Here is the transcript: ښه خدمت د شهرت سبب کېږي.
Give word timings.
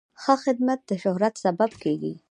ښه 0.21 0.33
خدمت 0.43 0.79
د 0.89 0.91
شهرت 1.03 1.33
سبب 1.43 1.71
کېږي. 1.83 2.13